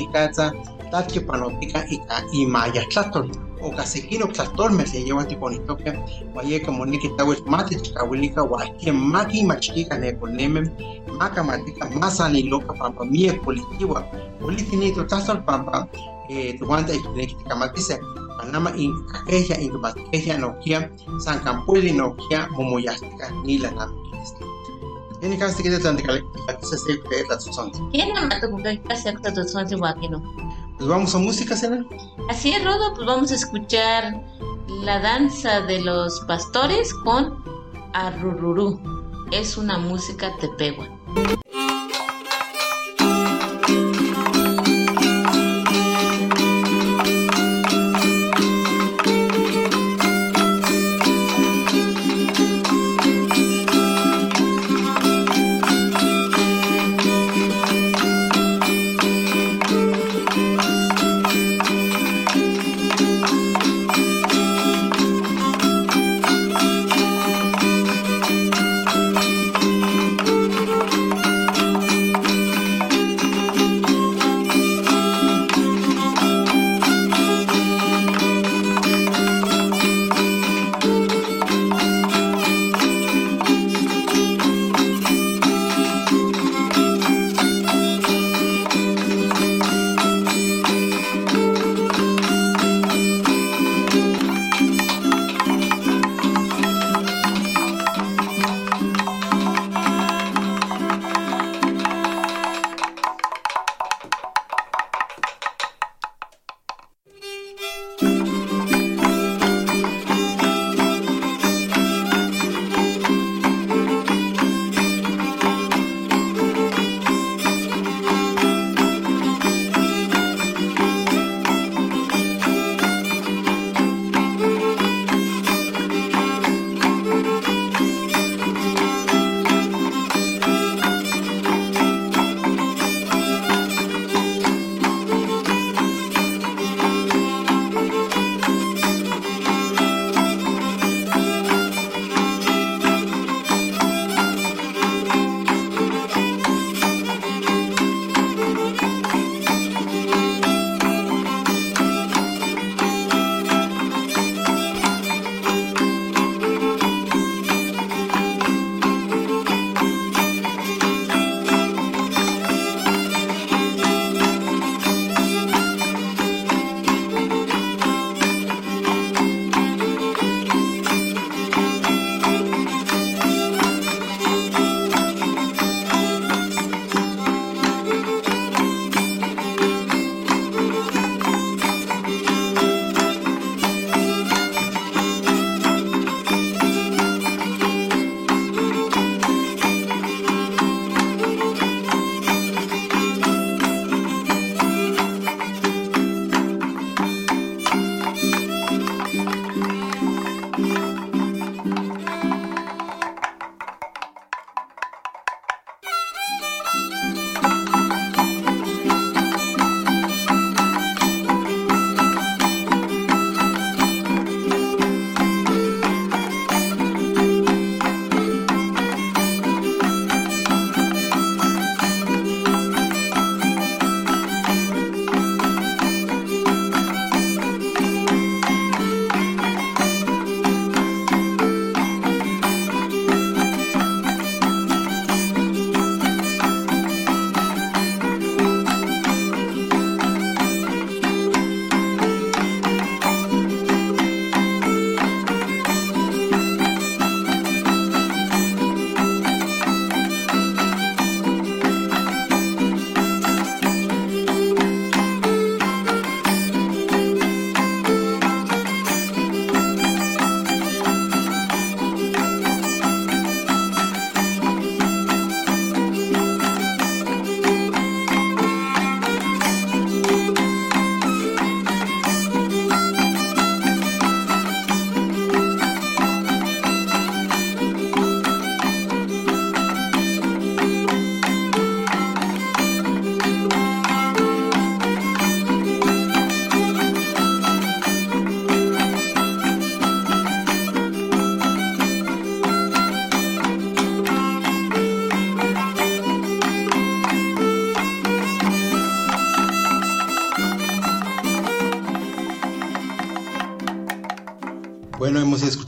[0.90, 1.84] casa tatke panotica
[2.32, 3.30] y maya tlatol
[3.62, 5.92] o casequino tlatol me se lleva tipo ni toque
[6.32, 10.70] guaye como ni que tawes mate chikawilika guaye maki machika ne koneme
[11.18, 14.02] maka matika masa ni loca pampa mie politiwa
[14.40, 15.88] politinito tlatol pampa
[16.30, 17.98] eh, tuwanta y que kamatise
[18.38, 24.44] Panama in kakeja in kakeja nokia san kampuli nokia momoyastika ni la namkiste.
[25.18, 27.74] Ini kan sedikit tentang kali kita se pe la son.
[27.90, 30.22] ¿Quién no mató con que casi acta tu son guaquino?
[30.78, 31.84] Pues vamos a música, Sena.
[32.30, 34.22] Así es, Rodo, pues vamos a escuchar
[34.84, 37.42] la danza de los pastores con
[37.94, 38.80] Arrururú.
[39.32, 40.88] Es una música tepegua.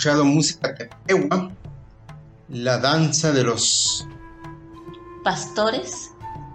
[0.00, 1.50] Escuchado música tepewa,
[2.48, 4.06] la danza de los
[5.22, 6.12] Pastores,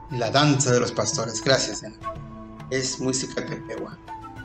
[0.09, 1.43] la danza de los pastores.
[1.43, 1.95] Gracias, Ana.
[2.71, 3.99] Es música tepewa.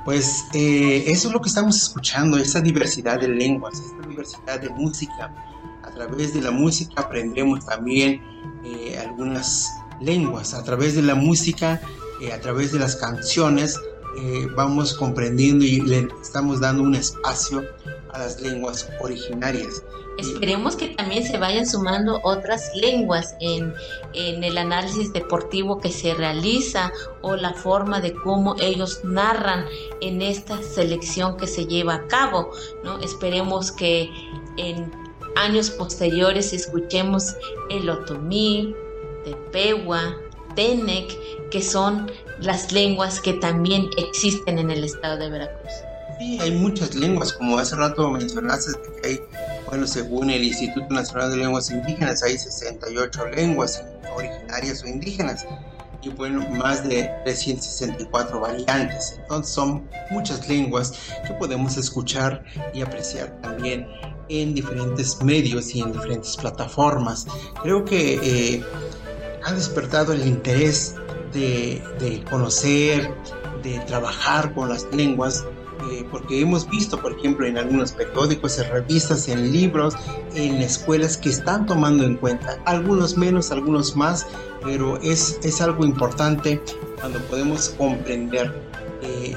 [0.04, 4.68] Pues eh, eso es lo que estamos escuchando, esa diversidad de lenguas, esta diversidad de
[4.68, 5.34] música.
[5.82, 8.20] A través de la música aprendemos también
[8.66, 9.70] eh, algunas
[10.02, 10.52] lenguas.
[10.52, 11.80] A través de la música,
[12.20, 13.80] eh, a través de las canciones,
[14.16, 17.64] eh, vamos comprendiendo y le estamos dando un espacio
[18.12, 19.82] a las lenguas originarias.
[20.18, 23.72] esperemos que también se vayan sumando otras lenguas en,
[24.12, 26.92] en el análisis deportivo que se realiza
[27.22, 29.64] o la forma de cómo ellos narran
[30.00, 32.50] en esta selección que se lleva a cabo,
[32.84, 32.98] ¿no?
[32.98, 34.10] Esperemos que
[34.56, 34.90] en
[35.36, 37.36] años posteriores escuchemos
[37.70, 38.74] el otomí,
[39.24, 40.16] tepewa,
[40.54, 41.16] tenec,
[41.50, 45.72] que son las lenguas que también existen en el estado de Veracruz.
[46.18, 48.72] Sí, hay muchas lenguas, como hace rato mencionaste,
[49.02, 49.20] que hay,
[49.66, 53.82] bueno, según el Instituto Nacional de Lenguas Indígenas, hay 68 lenguas
[54.14, 55.46] originarias o indígenas
[56.02, 59.16] y bueno, más de 364 variantes.
[59.18, 60.94] Entonces son muchas lenguas
[61.26, 63.86] que podemos escuchar y apreciar también
[64.28, 67.26] en diferentes medios y en diferentes plataformas.
[67.62, 68.64] Creo que eh,
[69.54, 70.94] despertado el interés
[71.32, 73.10] de, conocer,
[73.62, 75.44] de trabajar con las lenguas
[75.90, 79.94] eh, porque hemos visto, por ejemplo, en algunos periódicos, en revistas, en libros,
[80.34, 84.26] en escuelas que están tomando en cuenta, algunos menos, algunos más,
[84.62, 86.60] pero es, es algo importante
[87.00, 88.52] cuando podemos comprender
[89.02, 89.34] eh,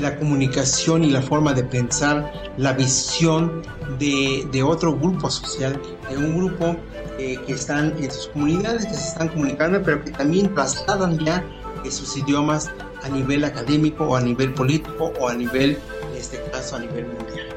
[0.00, 3.60] la comunicación y la forma de pensar, la visión
[3.98, 5.78] de, de otro grupo social,
[6.08, 6.76] de un grupo
[7.18, 11.44] eh, que están en sus comunidades, que se están comunicando, pero que también trasladan ya
[11.90, 12.70] sus idiomas
[13.02, 15.78] a nivel académico o a nivel político o a nivel,
[16.10, 17.48] en este caso, a nivel mundial.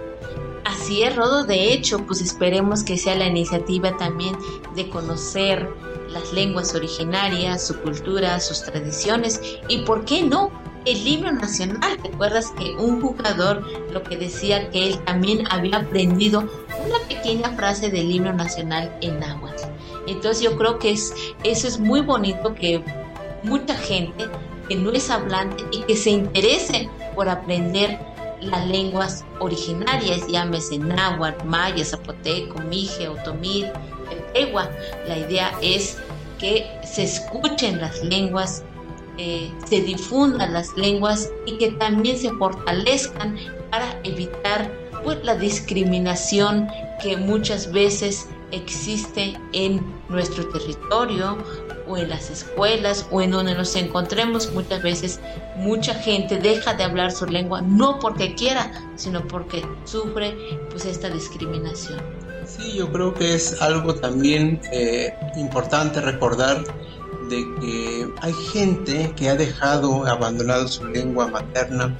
[0.65, 1.45] Así es, Rodo.
[1.45, 4.35] De hecho, pues esperemos que sea la iniciativa también
[4.75, 5.69] de conocer
[6.09, 10.51] las lenguas originarias, su cultura, sus tradiciones y, ¿por qué no?
[10.85, 11.97] El himno nacional.
[12.01, 16.49] ¿Te acuerdas que un jugador lo que decía que él también había aprendido
[16.85, 19.46] una pequeña frase del himno nacional en náhuatl?
[20.07, 22.83] Entonces yo creo que es, eso es muy bonito que
[23.43, 24.27] mucha gente
[24.67, 27.99] que no es hablante y que se interese por aprender
[28.41, 33.65] las lenguas originarias, llámese náhuatl, maya, zapoteco, mije, otomí,
[34.09, 34.69] tepewa.
[35.07, 35.97] La idea es
[36.37, 38.63] que se escuchen las lenguas,
[39.17, 43.37] eh, se difundan las lenguas y que también se fortalezcan
[43.71, 44.71] para evitar
[45.03, 46.67] pues, la discriminación
[47.01, 51.37] que muchas veces existe en nuestro territorio
[51.87, 55.19] o en las escuelas o en donde nos encontremos muchas veces
[55.57, 60.35] mucha gente deja de hablar su lengua no porque quiera sino porque sufre
[60.69, 61.99] pues esta discriminación
[62.45, 66.63] Sí, yo creo que es algo también eh, importante recordar
[67.29, 71.93] de que hay gente que ha dejado, abandonado su lengua materna,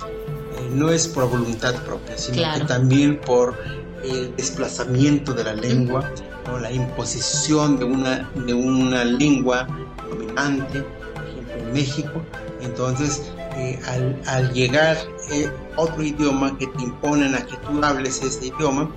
[0.57, 2.59] eh, no es por voluntad propia, sino Claro.
[2.61, 3.55] que también por
[4.03, 6.11] el desplazamiento de la lengua,
[6.51, 9.67] o la imposición de una, de una lengua
[10.09, 10.83] dominante,
[11.13, 12.21] por ejemplo en México.
[12.61, 14.97] Entonces, eh, al, al llegar
[15.31, 18.89] eh, otro idioma que te imponen a que tú hables ese idioma,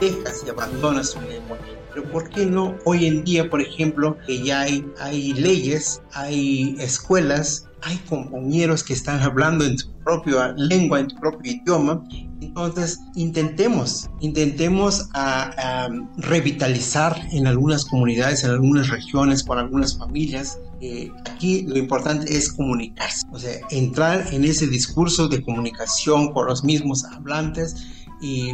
[0.00, 1.58] dejas y abandonas tu lengua.
[1.92, 6.76] Pero ¿por qué no hoy en día, por ejemplo, que ya hay, hay leyes, hay
[6.78, 12.02] escuelas, hay compañeros que están hablando en tu propia lengua, en tu propio idioma?
[12.40, 20.58] Entonces, intentemos, intentemos a, a revitalizar en algunas comunidades, en algunas regiones, con algunas familias.
[20.80, 26.46] Eh, aquí lo importante es comunicarse, o sea, entrar en ese discurso de comunicación con
[26.46, 27.74] los mismos hablantes
[28.20, 28.52] y,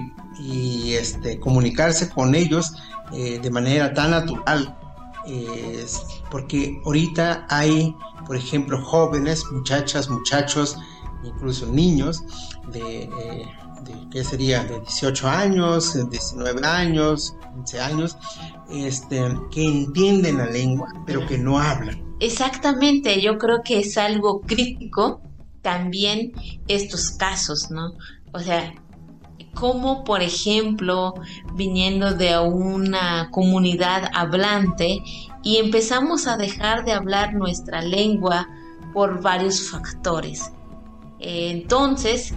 [0.92, 2.74] este, comunicarse con ellos
[3.12, 4.78] eh, de manera tan natural.
[5.26, 5.84] eh,
[6.30, 7.94] porque ahorita hay,
[8.26, 10.76] por ejemplo, jóvenes, muchachas, muchachos,
[11.24, 12.24] incluso niños
[12.72, 13.08] de,
[13.84, 14.64] de ¿qué sería?
[14.64, 18.16] De 18 años, 19 años, 15 años,
[18.70, 22.02] este, que entienden la lengua, pero que no hablan.
[22.20, 25.20] Exactamente, yo creo que es algo crítico
[25.60, 26.32] también
[26.68, 27.94] estos casos, ¿no?
[28.32, 28.72] O sea,
[29.54, 31.14] como por ejemplo,
[31.54, 35.02] viniendo de una comunidad hablante
[35.42, 38.48] y empezamos a dejar de hablar nuestra lengua
[38.92, 40.52] por varios factores.
[41.18, 42.34] Eh, Entonces,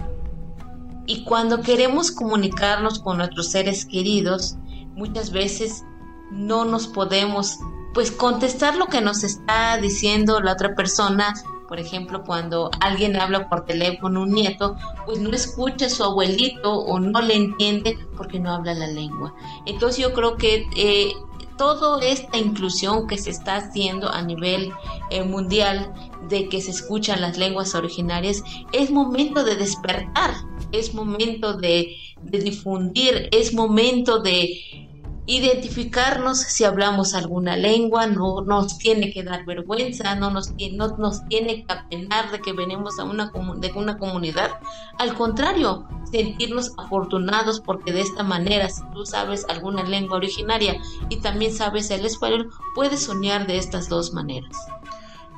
[1.06, 4.56] y cuando queremos comunicarnos con nuestros seres queridos,
[4.94, 5.84] muchas veces
[6.30, 7.58] no nos podemos
[7.94, 11.32] pues contestar lo que nos está diciendo la otra persona
[11.68, 16.72] Por ejemplo, cuando alguien habla por teléfono, un nieto, pues no escucha a su abuelito
[16.72, 19.34] o no le entiende porque no habla la lengua.
[19.66, 21.12] Entonces yo creo que eh,
[21.56, 24.72] toda esta inclusión que se está haciendo a nivel
[25.10, 25.92] eh, mundial
[26.28, 30.34] de que se escuchan las lenguas originarias, es momento de despertar,
[30.72, 34.86] es momento de, difundir, es momento de
[35.26, 41.26] identificarnos si hablamos alguna lengua, no nos tiene que dar vergüenza, no nos, no nos
[41.26, 44.52] tiene que apenar de que venimos a una, de una comunidad.
[44.98, 51.16] Al contrario, sentirnos afortunados porque de esta manera, si tú sabes alguna lengua originaria y
[51.16, 54.56] también sabes el español, puedes soñar de estas dos maneras.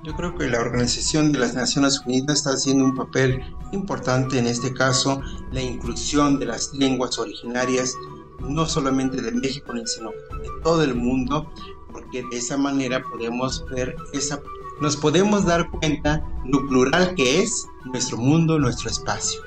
[0.04, 3.42] Yo creo que la Organización de las Naciones Unidas está haciendo un papel
[3.72, 5.20] importante en este caso,
[5.50, 7.94] la inclusión de las lenguas originarias,
[8.40, 11.52] no solamente de México, sino de todo el mundo,
[11.90, 14.40] porque de esa manera podemos ver esa,
[14.80, 19.40] nos podemos dar cuenta lo plural que es nuestro mundo, nuestro espacio.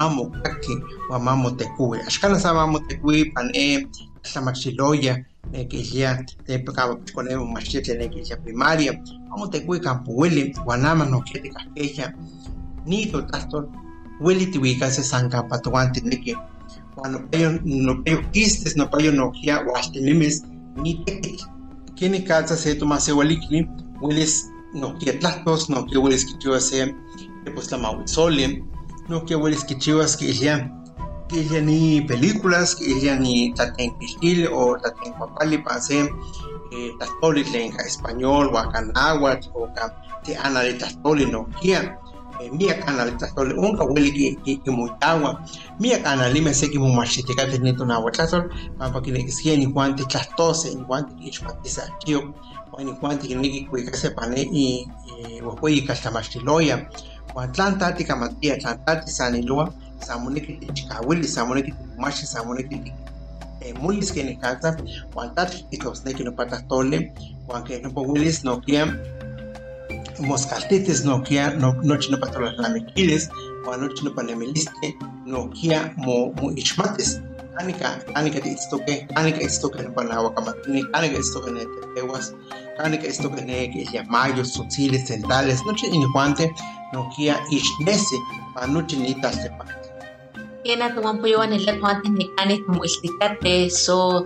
[0.00, 0.78] Mamu kaki
[1.10, 3.86] wa mamu tekui ashkana sa mamu tekui pane
[4.34, 8.92] la maxiloya ne que ya te pecaba con el machete ne que ya primaria
[9.28, 12.14] mamu tekui campueli wanama no quiere que ella
[12.86, 13.68] ni to tlachtol
[14.20, 16.34] hueli tiwika se sanka patuante ne que
[16.94, 20.44] cuando ellos no ellos quistes no payo no que huastenimes
[20.76, 21.40] ni tekik
[21.94, 23.68] kini kalsa se toma se walikni
[24.00, 26.94] wilis no que tlatos no que wilis chiva se
[27.54, 28.64] pues la mawisole
[29.10, 30.70] no que wilis que chivas que ya
[31.28, 36.08] que ya ni películas que ya ni taten pistil o taten papali pase
[36.70, 39.68] eh, tastoli en español o acanáhuatl o
[40.22, 44.56] te ana de tastoli no que eh, mia kana le tastoli unka wili ki ki,
[44.62, 45.42] ki muitawa
[45.80, 48.46] mia kana lime se ki mu machete ka teneto na watasol
[48.78, 52.30] papa ki ne sia ni kwante tastose ni kwante ki chpatisa kio
[52.72, 54.86] wa ni kwante ki niki kuika se pane i
[55.26, 55.42] i
[57.34, 58.04] wa koi ka stamashtiloya wa tlanta ti
[58.60, 61.26] tlanta ti sanilua samuniki ti chikawili
[61.62, 62.92] ti mashi samuniki ti
[63.60, 63.74] eh,
[64.24, 64.76] ni casa
[65.14, 65.76] wan tat ti
[66.14, 67.12] ki no patastole
[67.48, 67.78] wan que
[68.44, 68.86] no kia
[70.20, 73.28] moscaltetes no kia no noche no patolas lamequiles
[73.66, 74.94] o noche no panemeliste
[75.26, 77.20] no kia mo mo ichmates
[77.58, 82.34] anika anika te istoke anika istoke no panawa kamatini anika istoke ne tepewas
[82.78, 85.86] anika istoke ne que ya mayos sutiles centrales noche
[86.92, 88.16] no kia ichnese
[88.54, 89.64] pa noche ni tastepa
[90.60, 94.20] Kena tuman po yung nila kung atin ni kanit mo istikate so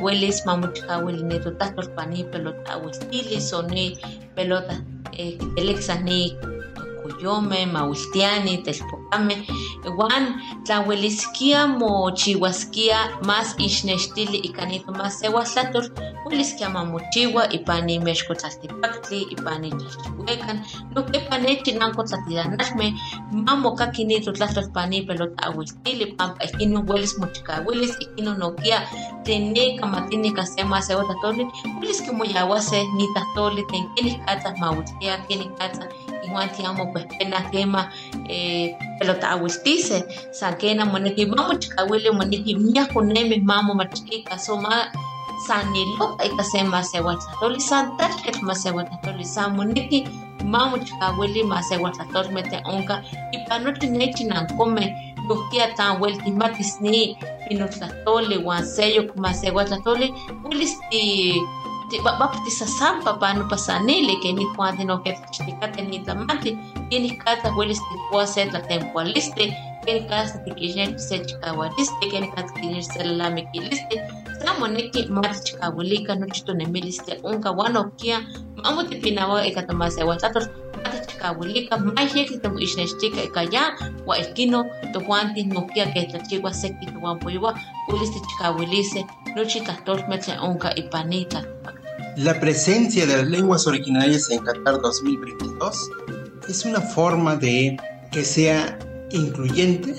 [0.00, 4.00] hueles mamuchika hueli neto takol pani pelota huestili so ni
[4.32, 4.80] pelota
[5.12, 6.32] eh, telexa ni
[7.12, 9.46] kuyome maustiani telpocame
[9.98, 15.84] wan tlahueliskia mo chihuaskia más ixnextili ikanito más sewatlator
[16.24, 20.58] hueliskia mamochiwa ipani mexkotlaltipactli ipani chixchihuecan
[20.94, 22.94] lo que panechi nanko tlatilanalme
[23.32, 28.82] mamo kakinito tlatlolpani pelota ahuiltili pampa ikino huelis mochikahuilis ikino nokia
[29.24, 31.46] tene kamatini kasema sewatlatoli
[31.76, 34.18] huelis kimoyawase ni tahtoli ten kenih
[35.56, 35.88] katzah
[36.24, 37.90] igual amo pues pena quema
[38.28, 44.92] eh, pelota aguiltice saquena moneki mamo chikawili moneki mia konemi mamo machika so ma
[45.46, 50.08] sanilo ika sema sewatlatoli santal ket ma sewatlatoli sa moneki
[50.44, 53.02] mamo chikawili ma sewatlatoli mete onka
[53.32, 54.24] ipanoti nechi
[55.30, 57.16] yokia tan welti matis ni
[57.48, 60.14] pinotlatoli wan seyo ma sewatlatoli
[61.90, 66.56] wilis ti bapti sa sampa paano pasanili que ni cuando no que chicate ni tamati
[66.88, 69.50] tiene casa hueles te puedo hacer la temporaliste
[69.84, 74.02] que ni casa te quiere se chicahualiste que ni casa quiere se la me quiliste
[74.44, 78.20] samo neki mati chikawulika no chito ne miliste unka wano kia
[78.62, 80.46] mamu te pinawa e katama se watator
[80.84, 83.74] mati chikawulika mai heki te ishne chika e kaya
[84.06, 89.04] wa elkino to wanti no kia ke ta chigua seki to wan poiwa uliste chikawulise
[89.34, 91.42] no chita tormetle unka ipanita
[92.16, 95.90] La presencia de las lenguas originarias en Qatar 2022
[96.48, 97.76] es una forma de
[98.10, 98.78] que sea
[99.10, 99.94] incluyente,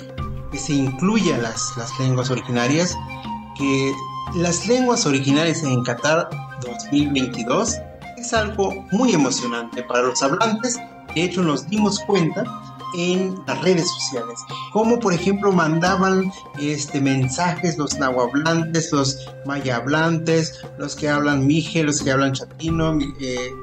[0.51, 2.95] que se incluya las, las lenguas originarias,
[3.57, 3.91] que
[4.36, 6.30] las lenguas originarias en Qatar
[6.62, 7.78] 2022
[8.18, 10.78] es algo muy emocionante para los hablantes.
[11.16, 12.43] De hecho, nos dimos cuenta
[12.96, 14.39] en las redes sociales,
[14.74, 22.02] como por ejemplo mandaban este, mensajes los nahuablantes, los mayahablantes, los que hablan mije, los
[22.02, 23.54] que hablan chatino, eh,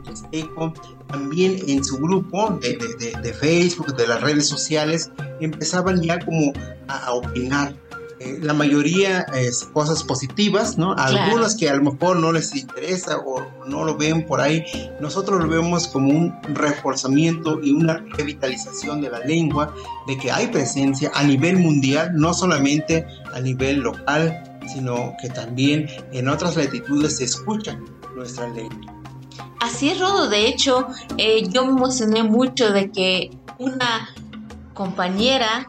[1.09, 5.11] también en su grupo de, de, de, Facebook, de las redes sociales,
[5.41, 6.53] empezaban ya como
[6.89, 7.75] a opinar
[8.21, 10.95] eh, la mayoría es cosas positivas, ¿no?
[10.95, 11.19] Claro.
[11.19, 14.65] Algunos que a lo mejor no les interesa o no lo ven por ahí,
[15.01, 19.73] nosotros lo vemos como un reforzamiento y una revitalización de la lengua,
[20.09, 25.87] de que hay presencia a nivel mundial, no solamente a nivel local, sino que también
[26.13, 27.79] en otras latitudes se escucha
[28.17, 28.95] nuestra lengua.
[29.61, 30.29] Así es, Rodo.
[30.29, 30.89] De hecho,
[31.19, 34.09] eh, yo me emocioné mucho de que una
[34.75, 35.69] compañera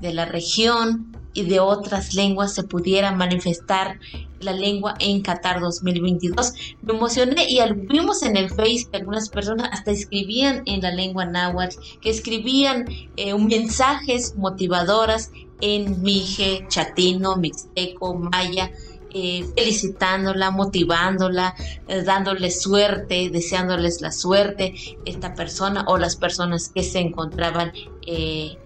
[0.00, 3.98] de la región y de otras lenguas se pudiera manifestar
[4.40, 6.52] la lengua en Qatar 2022.
[6.82, 11.24] Me emocioné y vimos en el Face que algunas personas hasta escribían en la lengua
[11.24, 18.70] náhuatl, que escribían eh, mensajes motivadoras en mije, chatino, mixteco, maya,
[19.12, 21.54] eh, felicitándola, motivándola,
[21.88, 24.74] eh, dándole suerte, deseándoles la suerte
[25.04, 27.72] esta persona o las personas que se encontraban
[28.06, 28.56] eh,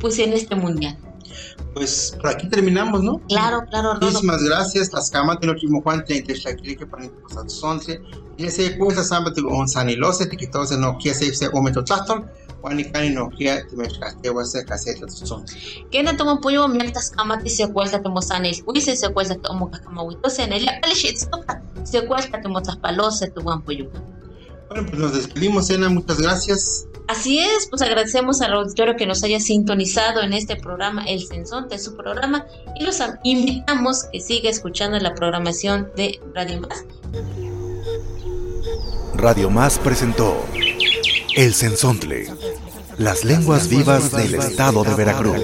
[0.00, 0.98] pues en este mundial.
[1.74, 3.18] Pues por aquí terminamos, ¿no?
[3.28, 3.94] Claro, claro.
[4.00, 4.92] Muchísimas gracias.
[4.92, 7.10] Las camas de los Juan te te para.
[8.36, 12.26] Y ese cuesta samba te quitó se no se o meto taston.
[12.60, 15.44] Juan y cani no quiere te me caste o se caseta son.
[16.40, 16.66] Pollo
[17.72, 19.70] cuesta te mozan el juicio se cuesta te omo
[20.38, 20.68] en el
[21.84, 23.90] se cuesta te mozas palose tu buen pollo.
[24.70, 25.88] Bueno, pues nos despedimos, Ena.
[25.88, 26.86] Muchas gracias.
[27.06, 31.78] Así es, pues agradecemos al auditorio que nos haya sintonizado en este programa El Sensonte,
[31.78, 32.46] su programa,
[32.80, 36.84] y los am- invitamos que siga escuchando la programación de Radio Más.
[39.14, 40.44] Radio Más presentó
[41.36, 42.26] El Sensontle,
[42.98, 45.36] las lenguas vivas del estado de Veracruz.